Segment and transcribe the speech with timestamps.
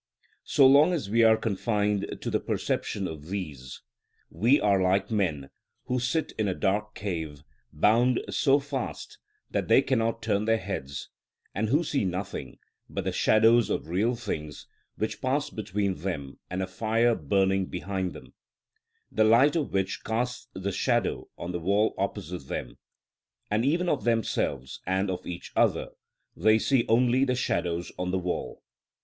[0.45, 3.83] So long as we are confined to the perception of these,
[4.31, 5.51] we are like men
[5.85, 9.19] who sit in a dark cave, bound so fast
[9.51, 11.09] that they cannot turn their heads,
[11.53, 12.57] and who see nothing
[12.89, 18.13] but the shadows of real things which pass between them and a fire burning behind
[18.13, 18.33] them,
[19.11, 22.79] the light of which casts the shadows on the wall opposite them;
[23.51, 25.89] and even of themselves and of each other
[26.35, 28.63] they see only the shadows on the wall.